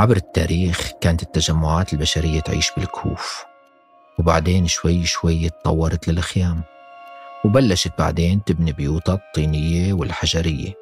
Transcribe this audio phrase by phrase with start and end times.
[0.00, 3.44] عبر التاريخ كانت التجمعات البشرية تعيش بالكهوف
[4.18, 6.62] وبعدين شوي شوي تطورت للخيام
[7.44, 10.74] وبلشت بعدين تبني بيوتها الطينية والحجرية.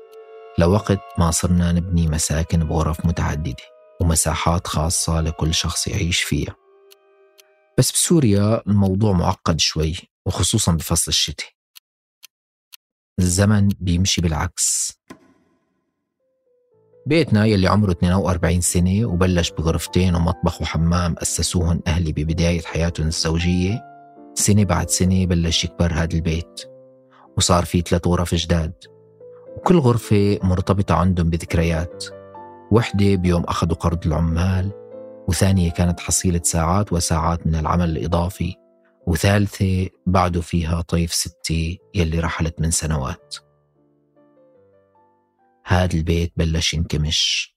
[0.58, 3.62] لوقت ما صرنا نبني مساكن بغرف متعددة
[4.00, 6.56] ومساحات خاصة لكل شخص يعيش فيها.
[7.78, 9.96] بس بسوريا الموضوع معقد شوي
[10.26, 11.48] وخصوصا بفصل الشتاء.
[13.18, 14.98] الزمن بيمشي بالعكس.
[17.08, 23.84] بيتنا يلي عمره 42 سنة وبلش بغرفتين ومطبخ وحمام أسسوهن أهلي ببداية حياتهم الزوجية
[24.34, 26.60] سنة بعد سنة بلش يكبر هذا البيت.
[27.36, 28.72] وصار في ثلاث غرف جداد.
[29.56, 32.04] وكل غرفة مرتبطة عندهم بذكريات.
[32.70, 34.70] وحدة بيوم أخذوا قرض العمال
[35.28, 38.54] وثانية كانت حصيلة ساعات وساعات من العمل الإضافي
[39.06, 43.47] وثالثة بعده فيها طيف ستي يلي رحلت من سنوات.
[45.70, 47.54] هذا البيت بلش ينكمش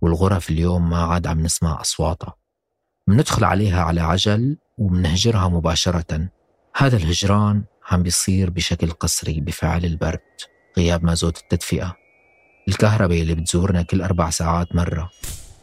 [0.00, 2.34] والغرف اليوم ما عاد عم نسمع أصواتها.
[3.08, 6.28] بندخل عليها على عجل وبنهجرها مباشرة.
[6.76, 10.20] هذا الهجران عم بيصير بشكل قسري بفعل البرد
[10.78, 11.96] غياب مازوت التدفئة.
[12.68, 15.10] الكهرباء اللي بتزورنا كل أربع ساعات مرة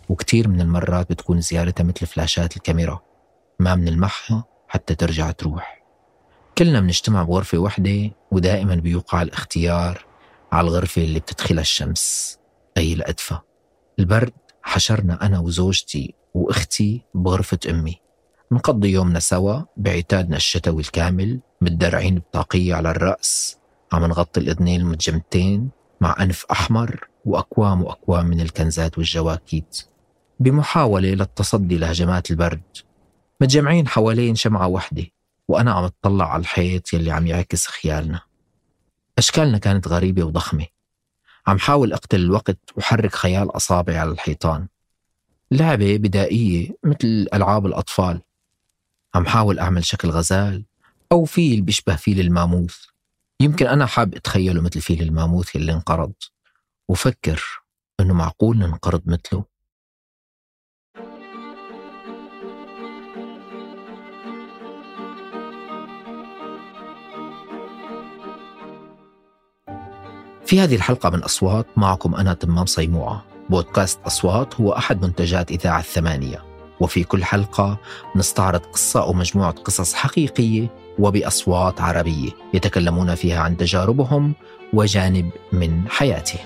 [0.09, 2.99] وكتير من المرات بتكون زيارتها مثل فلاشات الكاميرا.
[3.59, 5.83] ما بنلمحها حتى ترجع تروح.
[6.57, 10.10] كلنا بنجتمع بغرفة وحدة ودائما بيوقع الاختيار
[10.51, 12.37] على الغرفة اللي بتدخلها الشمس.
[12.77, 13.37] أي الأدفى
[13.99, 17.95] البرد حشرنا أنا وزوجتي وأختي بغرفة أمي.
[18.51, 23.57] نقضي يومنا سوا بعتادنا الشتوي الكامل متدرعين بطاقية على الرأس.
[23.93, 25.69] عم نغطي الإذنين المتجمدتين
[26.01, 29.81] مع أنف أحمر وأكوام وأكوام من الكنزات والجواكيت
[30.39, 32.61] بمحاولة للتصدي لهجمات البرد.
[33.41, 35.05] متجمعين حوالين شمعة وحدة
[35.47, 38.21] وأنا عم أطلع على الحيط يلي عم يعكس خيالنا.
[39.21, 40.65] أشكالنا كانت غريبة وضخمة.
[41.47, 44.67] عم حاول أقتل الوقت وحرك خيال أصابعي على الحيطان.
[45.51, 48.21] لعبة بدائية مثل ألعاب الأطفال.
[49.15, 50.65] عم حاول أعمل شكل غزال
[51.11, 52.75] أو فيل بيشبه فيل الماموث.
[53.39, 56.13] يمكن أنا حاب أتخيله مثل فيل الماموث اللي انقرض.
[56.89, 57.61] وفكر
[57.99, 59.45] إنه معقول ننقرض مثله.
[70.51, 73.25] في هذه الحلقة من أصوات معكم أنا تمام صيموعة.
[73.49, 76.43] بودكاست أصوات هو أحد منتجات إذاعة الثمانية.
[76.79, 77.79] وفي كل حلقة
[78.15, 80.67] نستعرض قصة أو مجموعة قصص حقيقية
[80.99, 84.33] وبأصوات عربية يتكلمون فيها عن تجاربهم
[84.73, 86.45] وجانب من حياتهم.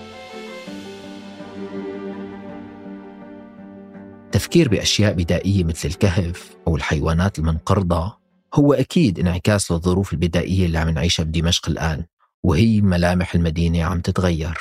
[4.26, 8.18] التفكير بأشياء بدائية مثل الكهف أو الحيوانات المنقرضة
[8.54, 12.06] هو أكيد انعكاس للظروف البدائية اللي عم نعيشها بدمشق الآن.
[12.46, 14.58] وهي ملامح المدينة عم تتغير.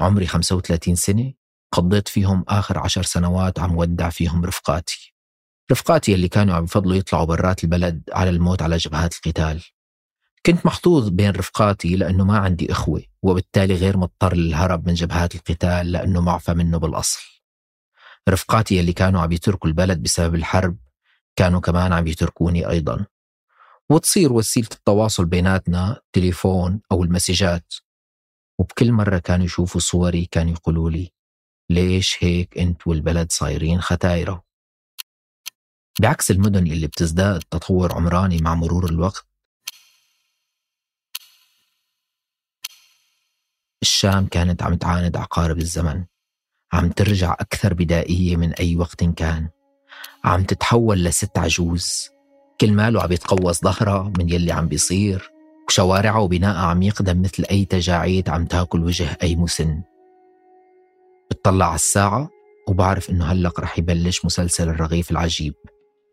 [0.00, 1.32] عمري 35 سنة
[1.72, 5.14] قضيت فيهم آخر عشر سنوات عم ودع فيهم رفقاتي.
[5.72, 9.62] رفقاتي اللي كانوا عم يفضلوا يطلعوا برات البلد على الموت على جبهات القتال.
[10.46, 15.92] كنت محظوظ بين رفقاتي لأنه ما عندي إخوة وبالتالي غير مضطر للهرب من جبهات القتال
[15.92, 17.22] لأنه معفى منه بالأصل.
[18.28, 20.76] رفقاتي اللي كانوا عم يتركوا البلد بسبب الحرب
[21.36, 23.06] كانوا كمان عم يتركوني أيضا.
[23.90, 27.74] وتصير وسيلة التواصل بيناتنا تليفون أو المسجات.
[28.58, 31.12] وبكل مرة كانوا يشوفوا صوري كانوا يقولوا لي
[31.70, 34.44] ليش هيك أنت والبلد صايرين ختايرة؟
[36.00, 39.26] بعكس المدن اللي بتزداد تطور عمراني مع مرور الوقت.
[43.82, 46.04] الشام كانت عم تعاند عقارب الزمن.
[46.72, 49.48] عم ترجع أكثر بدائية من أي وقت كان.
[50.24, 52.13] عم تتحول لست عجوز.
[52.60, 55.30] كل ماله عم يتقوص ظهرها من يلي عم بيصير
[55.68, 59.82] وشوارعها وبناءها عم يقدم مثل أي تجاعيد عم تاكل وجه أي مسن.
[61.30, 62.30] بتطلع على الساعة
[62.68, 65.54] وبعرف إنه هلق رح يبلش مسلسل الرغيف العجيب.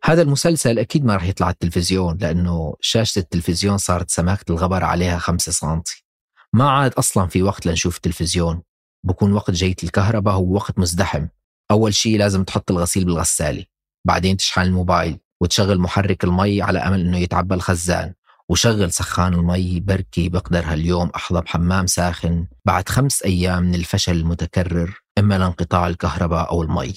[0.03, 5.51] هذا المسلسل أكيد ما رح يطلع التلفزيون لأنه شاشة التلفزيون صارت سماكة الغبر عليها خمسة
[5.51, 6.05] سنتي.
[6.53, 8.61] ما عاد أصلا في وقت لنشوف التلفزيون.
[9.03, 11.27] بكون وقت جية الكهرباء هو وقت مزدحم.
[11.71, 13.65] أول شيء لازم تحط الغسيل بالغسالة.
[14.05, 15.17] بعدين تشحن الموبايل.
[15.41, 18.13] وتشغل محرك المي على أمل أنه يتعبى الخزان.
[18.49, 25.01] وشغل سخان المي بركي بقدر هاليوم أحظى بحمام ساخن بعد خمس أيام من الفشل المتكرر
[25.17, 26.93] إما لانقطاع الكهرباء أو المي.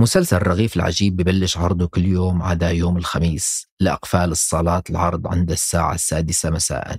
[0.00, 5.94] مسلسل رغيف العجيب ببلش عرضه كل يوم عدا يوم الخميس لأقفال الصالات العرض عند الساعة
[5.94, 6.96] السادسة مساء.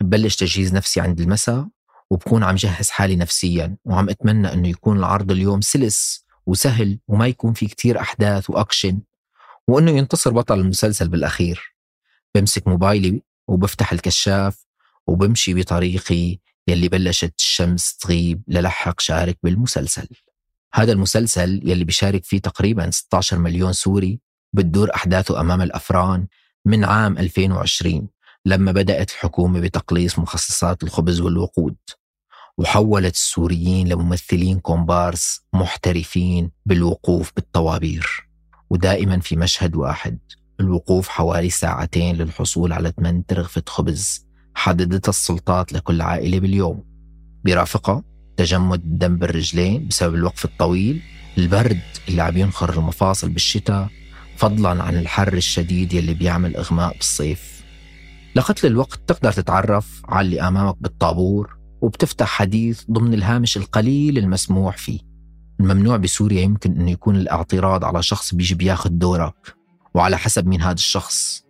[0.00, 1.68] ببلش تجهيز نفسي عند المساء
[2.10, 7.52] وبكون عم جهز حالي نفسيا وعم أتمنى أنه يكون العرض اليوم سلس وسهل وما يكون
[7.52, 9.00] في كتير أحداث وأكشن
[9.68, 11.76] وأنه ينتصر بطل المسلسل بالأخير.
[12.34, 14.66] بمسك موبايلي وبفتح الكشاف
[15.06, 20.08] وبمشي بطريقي يلي بلشت الشمس تغيب للحق شارك بالمسلسل.
[20.74, 24.20] هذا المسلسل يلي بيشارك فيه تقريبا 16 مليون سوري
[24.52, 26.26] بتدور أحداثه أمام الأفران
[26.64, 28.08] من عام 2020
[28.46, 31.76] لما بدأت الحكومة بتقليص مخصصات الخبز والوقود.
[32.58, 38.28] وحولت السوريين لممثلين كومبارس محترفين بالوقوف بالطوابير.
[38.70, 40.18] ودائما في مشهد واحد
[40.60, 46.84] الوقوف حوالي ساعتين للحصول على 8 رغفة خبز حددتها السلطات لكل عائلة باليوم.
[47.44, 48.02] برافقها
[48.36, 51.02] تجمد الدم بالرجلين بسبب الوقف الطويل
[51.38, 53.88] البرد اللي عم ينخر المفاصل بالشتاء
[54.36, 57.64] فضلا عن الحر الشديد يلي بيعمل إغماء بالصيف.
[58.34, 65.00] لقتل الوقت تقدر تتعرف على اللي أمامك بالطابور وبتفتح حديث ضمن الهامش القليل المسموح فيه.
[65.60, 69.54] الممنوع بسوريا يمكن أنه يكون الاعتراض على شخص بيجي بياخد دورك
[69.94, 71.44] وعلى حسب مين هذا الشخص.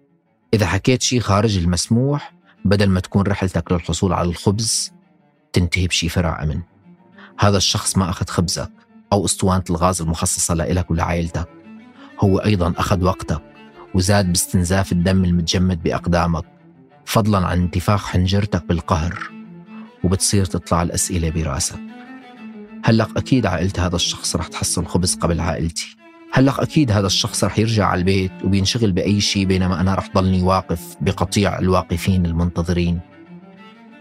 [0.54, 4.92] إذا حكيت شيء خارج المسموح بدل ما تكون رحلتك للحصول على الخبز
[5.52, 6.60] تنتهي بشي فرع أمن.
[7.38, 8.72] هذا الشخص ما أخذ خبزك
[9.12, 11.48] أو أسطوانة الغاز المخصصة لإلك ولعائلتك.
[12.20, 13.42] هو أيضا أخذ وقتك
[13.94, 16.44] وزاد باستنزاف الدم المتجمد بأقدامك
[17.04, 19.30] فضلا عن انتفاخ حنجرتك بالقهر
[20.04, 21.78] وبتصير تطلع الأسئلة برأسك.
[22.86, 25.96] هلق أكيد عائلة هذا الشخص رح تحصل خبز قبل عائلتي.
[26.32, 30.42] هلق أكيد هذا الشخص رح يرجع على البيت وبينشغل بأي شيء بينما أنا رح ضلني
[30.42, 33.00] واقف بقطيع الواقفين المنتظرين.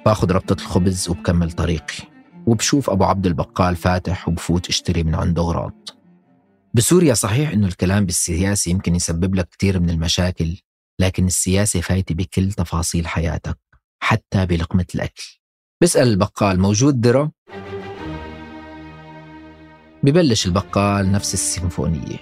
[0.06, 2.04] باخذ ربطة الخبز وبكمل طريقي.
[2.46, 5.90] وبشوف أبو عبد البقال فاتح وبفوت أشتري من عنده أغراض.
[6.74, 10.58] بسوريا صحيح إنه الكلام بالسياسة يمكن يسبب لك كثير من المشاكل
[11.00, 13.58] لكن السياسة فايتة بكل تفاصيل حياتك
[14.00, 15.40] حتى بلقمة الأكل.
[15.82, 17.32] بسأل البقال موجود درة؟
[20.06, 22.18] ببلش البقال نفس السيمفونية.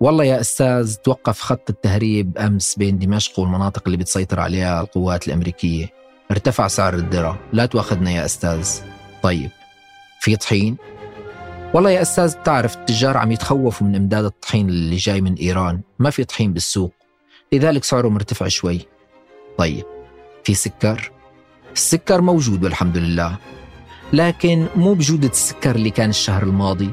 [0.00, 5.88] والله يا أستاذ توقف خط التهريب أمس بين دمشق والمناطق اللي بتسيطر عليها القوات الأمريكية.
[6.30, 8.68] ارتفع سعر الذرة لا تواخذنا يا أستاذ.
[9.22, 9.50] طيب
[10.20, 10.76] في طحين؟
[11.74, 15.80] والله يا أستاذ بتعرف التجار عم يتخوفوا من إمداد الطحين اللي جاي من إيران.
[15.98, 16.94] ما في طحين بالسوق.
[17.52, 18.80] لذلك سعره مرتفع شوي.
[19.58, 19.84] طيب
[20.44, 21.10] في سكر؟
[21.72, 23.36] السكر موجود والحمد لله.
[24.12, 26.90] لكن مو بجودة السكر اللي كان الشهر الماضي.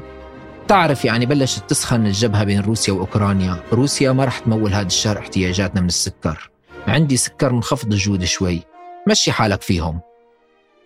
[0.68, 3.62] تعرف يعني بلشت تسخن الجبهة بين روسيا وأوكرانيا.
[3.72, 6.50] روسيا ما رح تمول هذا الشهر احتياجاتنا من السكر.
[6.88, 8.60] عندي سكر منخفض الجودة شوي.
[9.08, 10.00] مشي حالك فيهم.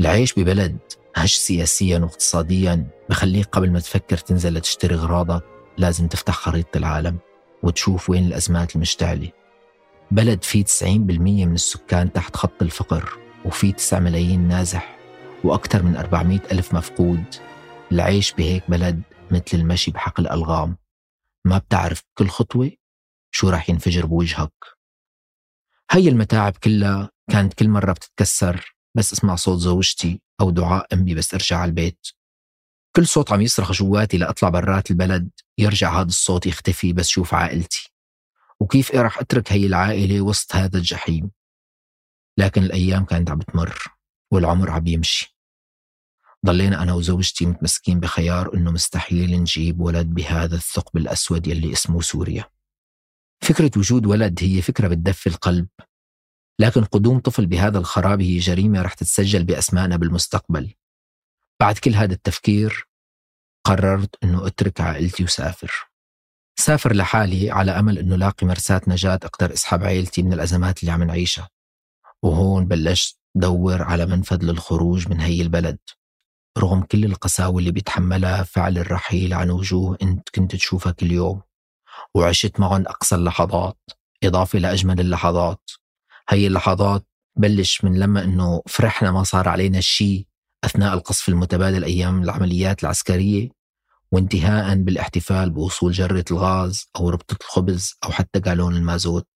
[0.00, 0.78] العيش ببلد
[1.16, 5.42] هش سياسيا واقتصاديا بخليك قبل ما تفكر تنزل لتشتري أغراضك
[5.78, 7.19] لازم تفتح خريطة العالم
[7.62, 9.28] وتشوف وين الأزمات المشتعلة.
[10.10, 10.86] بلد فيه 90%
[11.46, 14.94] من السكان تحت خط الفقر وفيه 9 ملايين نازح
[15.44, 17.25] وأكثر من 400 ألف مفقود
[17.93, 20.76] العيش بهيك بلد مثل المشي بحقل ألغام
[21.44, 22.70] ما بتعرف كل خطوة
[23.31, 24.52] شو راح ينفجر بوجهك.
[25.91, 31.35] هي المتاعب كلها كانت كل مرة بتتكسر بس اسمع صوت زوجتي أو دعاء أمي بس
[31.35, 32.06] أرجع على البيت.
[32.96, 37.93] كل صوت عم يصرخ جواتي لأطلع برات البلد يرجع هذا الصوت يختفي بس شوف عائلتي.
[38.61, 41.31] وكيف إيه رح أترك هي العائلة وسط هذا الجحيم؟
[42.38, 43.79] لكن الأيام كانت عم بتمر
[44.31, 45.33] والعمر عم يمشي.
[46.44, 52.44] ضلينا أنا وزوجتي متمسكين بخيار إنه مستحيل نجيب ولد بهذا الثقب الأسود يلي اسمه سوريا.
[53.44, 55.69] فكرة وجود ولد هي فكرة بتدفي القلب.
[56.61, 60.75] لكن قدوم طفل بهذا الخراب هي جريمة رح تتسجل بأسمائنا بالمستقبل.
[61.61, 62.88] بعد كل هذا التفكير
[63.67, 65.72] قررت أنه أترك عائلتي وسافر.
[66.58, 71.03] سافر لحالي على أمل أنه لاقي مرساة نجاة أقدر أسحب عائلتي من الأزمات اللي عم
[71.03, 71.51] نعيشها.
[72.22, 75.79] وهون بلشت دور على منفذ للخروج من هي البلد.
[76.58, 81.43] رغم كل القساوة اللي بيتحملها فعل الرحيل عن وجوه أنت كنت تشوفها كل يوم
[82.15, 83.79] وعشت معهم أقصى اللحظات
[84.25, 85.70] إضافة لأجمل اللحظات
[86.29, 87.06] هي اللحظات
[87.37, 90.27] بلش من لما إنه فرحنا ما صار علينا شيء
[90.65, 93.49] أثناء القصف المتبادل أيام العمليات العسكرية
[94.13, 99.29] وانتهاء بالاحتفال بوصول جرة الغاز أو ربطة الخبز أو حتى قالون المازوت.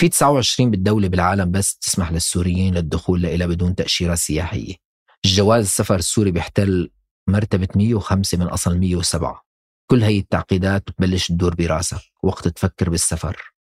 [0.00, 4.85] في 29 بالدولة بالعالم بس تسمح للسوريين للدخول لها بدون تأشيرة سياحية.
[5.24, 6.90] الجواز السفر السوري بيحتل
[7.28, 9.46] مرتبة 105 من أصل 107
[9.86, 13.54] كل هي التعقيدات بتبلش تدور براسك وقت تفكر بالسفر.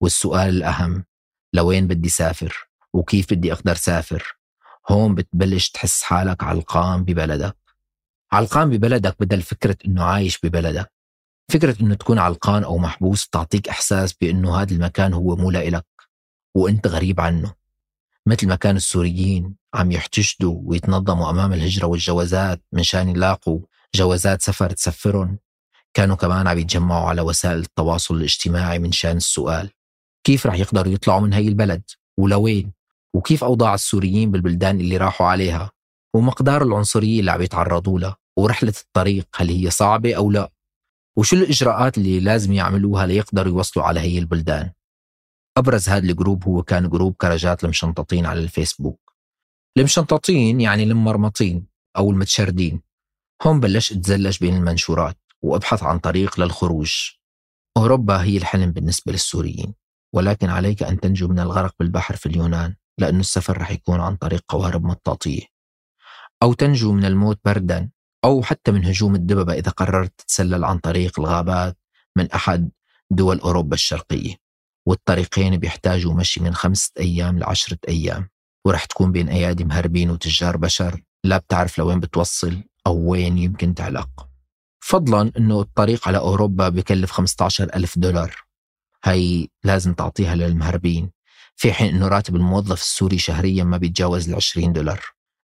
[0.00, 1.04] والسؤال الأهم
[1.52, 4.36] لوين بدي سافر؟ وكيف بدي أقدر سافر؟
[4.90, 7.56] هون بتبلش تحس حالك علقان ببلدك.
[8.32, 10.92] علقان ببلدك بدل فكرة إنه عايش ببلدك.
[11.52, 15.86] فكرة إنه تكون علقان أو محبوس تعطيك إحساس بإنه هذا المكان هو مو لإلك
[16.54, 17.54] وإنت غريب عنه.
[18.26, 23.60] مثل ما كان السوريين عم يحتشدوا ويتنظموا أمام الهجرة والجوازات منشان يلاقوا
[23.94, 25.38] جوازات سفر تسفرهم
[25.94, 29.70] كانوا كمان عم يتجمعوا على وسائل التواصل الاجتماعي من شان السؤال.
[30.24, 31.82] كيف رح يقدروا يطلعوا من هي البلد؟
[32.18, 32.72] ولوين؟
[33.14, 35.70] وكيف أوضاع السوريين بالبلدان اللي راحوا عليها؟
[36.14, 40.52] ومقدار العنصرية اللي عم يتعرضوا لها؟ ورحلة الطريق هل هي صعبة أو لا؟
[41.16, 44.72] وشو الإجراءات اللي لازم يعملوها ليقدروا يوصلوا على هي البلدان؟
[45.56, 49.07] أبرز هذا ال group هو كان group كراجات المشنططين على الفيسبوك.
[49.80, 51.66] المشنططين يعني المرمطين
[51.96, 52.82] أو المتشردين.
[53.42, 57.10] هون بلشت أتزلج بين المنشورات وأبحث عن طريق للخروج.
[57.76, 59.74] أوروبا هي الحلم بالنسبة للسوريين
[60.14, 64.44] ولكن عليك أن تنجو من الغرق بالبحر في اليونان لأن السفر رح يكون عن طريق
[64.48, 65.42] قوارب مطاطية
[66.42, 67.90] أو تنجو من الموت بردا
[68.24, 71.78] أو حتى من هجوم الدببة إذا قررت تتسلل عن طريق الغابات
[72.16, 72.70] من أحد
[73.10, 74.34] دول أوروبا الشرقية.
[74.86, 78.28] والطريقين بيحتاجوا مشي من خمسة أيام لعشرة أيام.
[78.68, 84.28] ورح تكون بين أيادي مهربين وتجار بشر لا بتعرف لوين بتوصل أو وين يمكن تعلق.
[84.80, 88.36] فضلا أنه الطريق على أوروبا بكلف 15 ألف دولار.
[89.04, 91.10] هاي لازم تعطيها للمهربين.
[91.56, 95.00] في حين أنه راتب الموظف السوري شهريا ما بيتجاوز ال 20 دولار.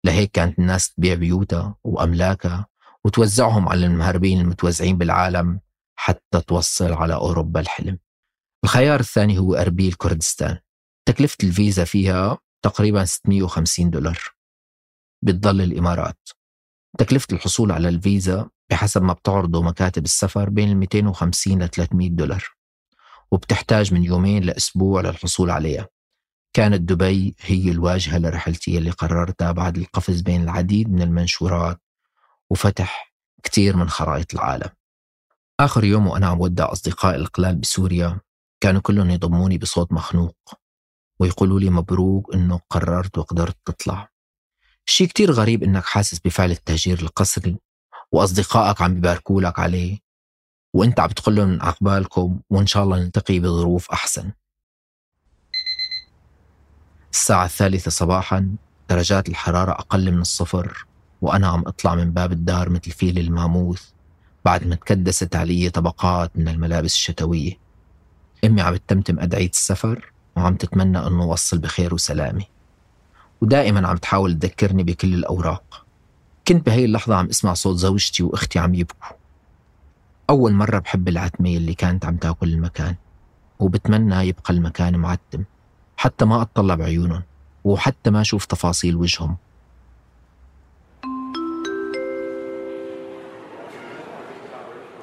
[0.04, 2.66] لهيك كانت الناس تبيع بيوتها وأملاكها
[3.04, 5.60] وتوزعهم على المهربين المتوزعين بالعالم
[5.98, 7.98] حتى توصل على أوروبا الحلم.
[8.64, 10.58] الخيار الثاني هو أربيل كردستان.
[11.08, 14.18] تكلفة الفيزا فيها تقريبا 650 دولار
[15.22, 16.28] بتضل الإمارات.
[16.98, 22.44] تكلفة الحصول على الفيزا بحسب ما بتعرضه مكاتب السفر بين 250 ل 300 دولار
[23.32, 25.88] وبتحتاج من يومين لأسبوع للحصول عليها.
[26.56, 31.80] كانت دبي هي الواجهة لرحلتي اللي قررتها بعد القفز بين العديد من المنشورات
[32.50, 34.68] وفتح كثير من خرائط العالم.
[35.60, 38.20] آخر يوم وأنا عم ودع أصدقائي القلال بسوريا
[38.60, 40.61] كانوا كلهم يضموني بصوت مخنوق.
[41.20, 44.08] ويقولوا لي مبروك إنه قررت وقدرت تطلع.
[44.86, 47.56] شيء كتير غريب إنك حاسس بفعل التهجير القسري
[48.12, 49.98] وأصدقائك عم بيباركوا لك عليه
[50.74, 54.32] وإنت عم بتقول لهم عقبالكم وإن شاء الله نلتقي بظروف أحسن.
[57.12, 58.56] الساعة الثالثة صباحا
[58.88, 60.86] درجات الحرارة أقل من الصفر
[61.22, 63.82] وأنا عم أطلع من باب الدار مثل فيل الماموث
[64.44, 67.58] بعد ما تكدست علي طبقات من الملابس الشتوية.
[68.44, 72.44] أمي عم تتمتم أدعية السفر وعم تتمنى أنه وصل بخير وسلامة.
[73.40, 75.86] ودائما عم تحاول تذكرني بكل الأوراق.
[76.48, 79.16] كنت بهي اللحظة عم اسمع صوت زوجتي وأختي عم يبكوا.
[80.30, 82.94] أول مرة بحب العتمة اللي كانت عم تاكل المكان
[83.58, 85.44] وبتمنى يبقى المكان معتم
[85.96, 87.22] حتى ما أطلع بعيونهم
[87.64, 89.36] وحتى ما أشوف تفاصيل وجههم.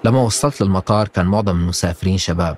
[0.03, 2.57] لما وصلت للمطار كان معظم المسافرين شباب.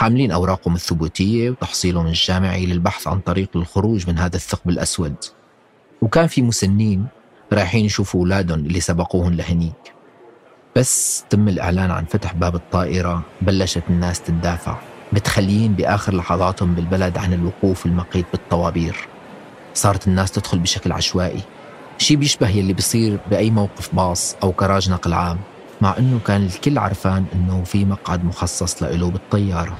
[0.00, 5.14] حاملين أوراقهم الثبوتية وتحصيلهم الجامعي للبحث عن طريق للخروج من هذا الثقب الأسود.
[6.02, 7.06] وكان في مسنين
[7.52, 9.92] رايحين يشوفوا أولادهم اللي سبقوهم لهنيك.
[10.76, 14.76] بس تم الإعلان عن فتح باب الطائرة بلشت الناس تتدافع
[15.12, 18.96] متخليين بآخر لحظاتهم بالبلد عن الوقوف المقيت بالطوابير.
[19.74, 21.40] صارت الناس تدخل بشكل عشوائي.
[21.98, 25.38] شي بيشبه يلي بيصير بأي موقف باص أو كراج نقل عام.
[25.80, 29.78] مع أنه كان الكل عرفان أنه في مقعد مخصص لإله بالطيارة.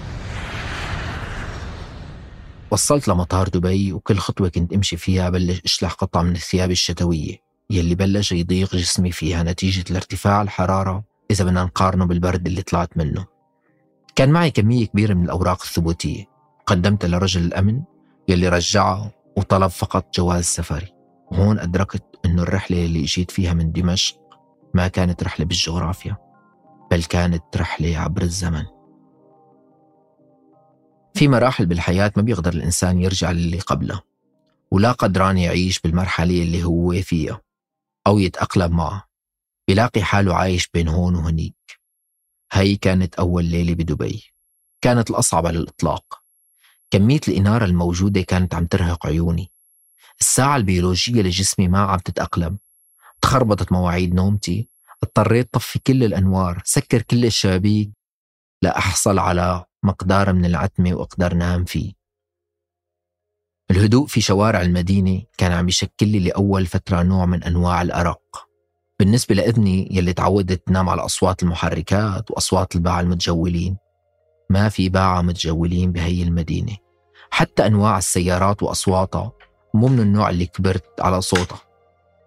[2.71, 7.37] وصلت لمطار دبي وكل خطوة كنت أمشي فيها بلش أشلح قطع من الثياب الشتوية
[7.71, 13.27] يلي بلش يضيق جسمي فيها نتيجة الارتفاع الحرارة إذا بدنا نقارنه بالبرد اللي طلعت منه.
[14.17, 16.25] كان معي كمية كبيرة من الأوراق الثبوتية.
[16.67, 17.83] قدمتها لرجل الأمن
[18.29, 20.89] يلي رجعها وطلب فقط جواز سفري.
[21.33, 24.20] وهون أدركت أنه الرحلة اللي إجيت فيها من دمشق
[24.75, 26.17] ما كانت رحلة بالجغرافيا
[26.91, 28.65] بل كانت رحلة عبر الزمن.
[31.15, 34.03] في مراحل بالحياة ما بيقدر الإنسان يرجع للي قبله
[34.71, 37.41] ولا قدران يعيش بالمرحلة اللي هو فيها
[38.07, 39.11] أو يتأقلم معه
[39.69, 41.81] بيلاقي حاله عايش بين هون وهنيك.
[42.53, 44.23] هاي كانت أول ليلة بدبي.
[44.81, 46.23] كانت الأصعب على الإطلاق.
[46.91, 49.53] كمية الإنارة الموجودة كانت عم ترهق عيوني.
[50.21, 52.59] الساعة البيولوجية لجسمي ما عم تتأقلم.
[53.23, 54.69] تخربطت مواعيد نومتي
[55.03, 57.91] اضطريت طفي كل الأنوار سكر كل الشبابيك
[58.63, 61.93] لأحصل على مقدار من العتمة وأقدر نام فيه.
[63.71, 68.21] الهدوء في شوارع المدينة كان عم يشكل لي لأول فترة نوع من أنواع الأرق.
[68.99, 73.77] بالنسبة لإذني يلي تعودت تنام على أصوات المحركات وأصوات الباعة المتجولين
[74.51, 76.77] ما في باعة متجولين بهي المدينة.
[77.31, 79.33] حتى أنواع السيارات وأصواتها
[79.75, 81.70] مو من النوع اللي كبرت على صوتها.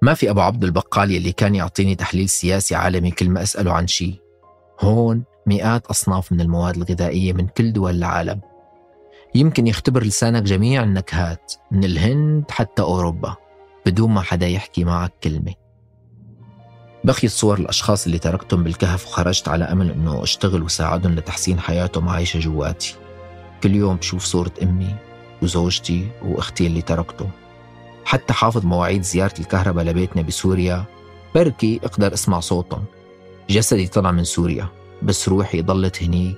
[0.03, 3.87] ما في أبو عبد البقال يلي كان يعطيني تحليل سياسي عالمي كل ما أسأله عن
[3.87, 4.15] شيء
[4.81, 8.41] هون مئات أصناف من المواد الغذائية من كل دول العالم.
[9.35, 13.35] يمكن يختبر لسانك جميع النكهات من الهند حتى أوروبا
[13.85, 15.53] بدون ما حدا يحكي معك كلمة.
[17.03, 22.39] بقيت صور الأشخاص اللي تركتهم بالكهف وخرجت على أمل أنه أشتغل وساعدهم لتحسين حياتهم عايشة
[22.39, 22.95] جواتي.
[23.63, 24.95] كل يوم بشوف صورة أمي
[25.41, 27.42] وزوجتي وأختي اللي تركتهم.
[28.05, 30.85] حتى حافظ مواعيد زيارة الكهرباء لبيتنا بسوريا.
[31.35, 32.85] بركي أقدر اسمع صوتهم
[33.49, 34.67] جسدي طلع من سوريا
[35.03, 36.37] بس روحي ضلت هنيك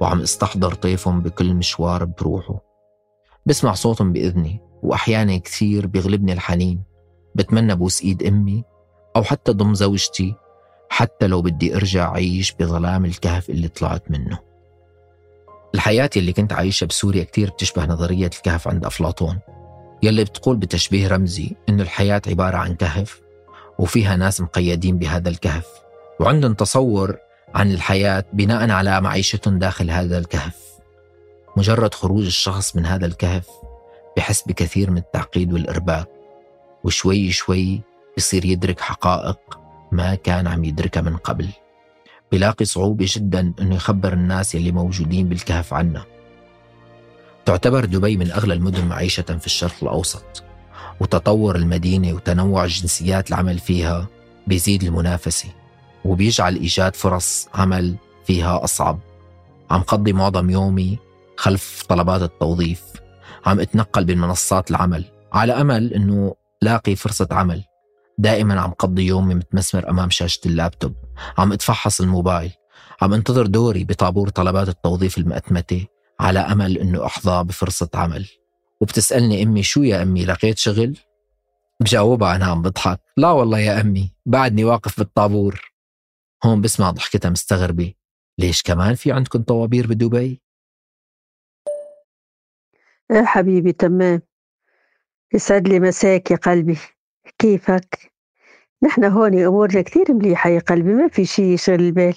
[0.00, 2.60] وعم استحضر طيفهم بكل مشوار بروحه.
[3.46, 6.82] بسمع صوتهم بإذني وأحيانا كثير بيغلبني الحنين.
[7.34, 8.64] بتمنى بوس إيد أمي
[9.16, 10.34] أو حتى ضم زوجتي
[10.90, 14.38] حتى لو بدي أرجع أعيش بظلام الكهف اللي طلعت منه.
[15.74, 19.38] الحياة اللي كنت عايشها بسوريا كتير بتشبه نظرية الكهف عند أفلاطون.
[20.02, 23.20] يلي بتقول بتشبيه رمزي إنه الحياة عبارة عن كهف
[23.78, 25.66] وفيها ناس مقيدين بهذا الكهف
[26.20, 27.16] وعندهم تصور
[27.54, 30.56] عن الحياة بناء على معيشتهم داخل هذا الكهف.
[31.56, 33.48] مجرد خروج الشخص من هذا الكهف
[34.16, 36.08] بحس بكثير من التعقيد والإرباك
[36.84, 37.80] وشوي شوي
[38.16, 39.38] بصير يدرك حقائق
[39.92, 41.48] ما كان عم يدركها من قبل.
[42.30, 46.04] بيلاقي صعوبة جدا أنه يخبر الناس يلي موجودين بالكهف عنه.
[47.48, 50.42] تعتبر دبي من أغلى المدن معيشة في الشرق الأوسط
[51.00, 54.06] وتطور المدينة وتنوع جنسيات العمل فيها
[54.46, 55.48] بيزيد المنافسة
[56.04, 58.98] وبيجعل إيجاد فرص عمل فيها أصعب.
[59.70, 60.98] عم قضي معظم يومي
[61.36, 62.82] خلف طلبات التوظيف
[63.46, 67.64] عم اتنقل بين منصات العمل على أمل أنه لاقي فرصة عمل.
[68.18, 70.94] دائما عم قضي يومي متمسمر أمام شاشة اللابتوب
[71.38, 72.52] عم أتفحص الموبايل
[73.02, 75.86] عم انتظر دوري بطابور طلبات التوظيف المأتمتة
[76.20, 78.28] على أمل أنه أحظى بفرصة عمل.
[78.80, 80.98] وبتسألني أمي شو يا أمي لقيت شغل؟
[81.80, 83.00] بجاوبها أنا عم بضحك.
[83.16, 85.72] لا والله يا أمي بعدني واقف بالطابور.
[86.44, 87.94] هون بسمع ضحكتها مستغربة.
[88.38, 90.42] ليش كمان في عندكم طوابير بدبي؟
[93.10, 94.22] يا حبيبي تمام.
[95.34, 96.78] يسعد لي مساك يا قلبي.
[97.38, 98.12] كيفك؟
[98.82, 102.16] نحن هون أمورنا كثير مليحة يا قلبي ما في شي يشغل البال.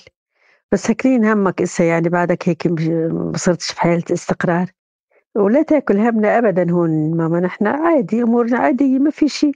[0.71, 4.71] بس ساكنين همك إسا يعني بعدك هيك ما صرتش في حالة استقرار
[5.35, 9.51] ولا تاكل همنا أبدا هون ماما نحن عادي أمورنا عادية ما في شي.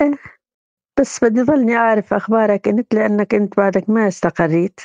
[0.00, 0.18] أه
[1.00, 4.80] بس بدي ظلني أعرف أخبارك أنت لأنك أنت بعدك ما استقريت.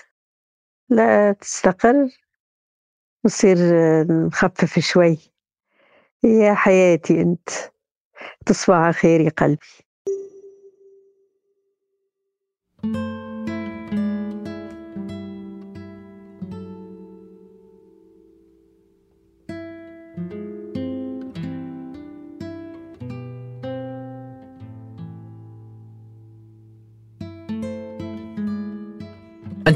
[0.89, 2.09] لا تستقر
[3.25, 3.57] نصير
[4.27, 5.17] نخفف شوي.
[6.23, 7.49] يا حياتي أنت
[8.45, 9.88] تصبح خير يا قلبي.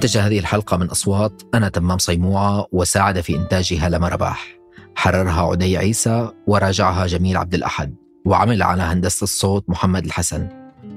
[0.04, 4.58] أنتج هذه الحلقة من أصوات أنا تمام صيموعة وساعد في إنتاجها لما رباح.
[4.96, 7.96] حررها عدي عيسى وراجعها جميل عبد الأحد.
[8.26, 10.50] وعمل على هندسة الصوت محمد الحسن.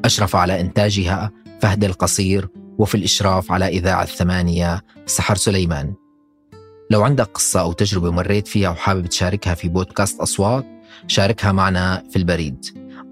[0.04, 5.94] أشرف على إنتاجها فهد القصير وفي الإشراف على إذاعة ثمانية سحر سليمان.
[6.90, 10.66] لو عندك قصة أو تجربة مريت فيها وحابب تشاركها في بودكاست أصوات
[11.06, 12.64] شاركها معنا في البريد.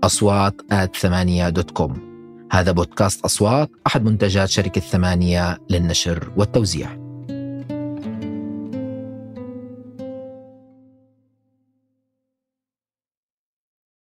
[0.04, 2.13] أصوات at ثمانية dot com
[2.52, 7.03] هذا بودكاست أصوات أحد منتجات شركة ثمانية للنشر والتوزيع.